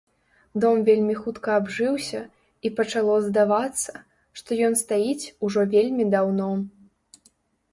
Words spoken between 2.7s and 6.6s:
пачало здавацца, што ён стаіць ужо вельмі даўно.